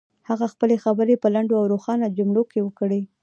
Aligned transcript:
هغه 0.29 0.45
خپلې 0.53 0.75
خبرې 0.83 1.15
په 1.23 1.27
لنډو 1.35 1.53
او 1.59 1.65
روښانه 1.73 2.07
جملو 2.17 2.43
کې 2.51 2.59
وکړې. 2.63 3.01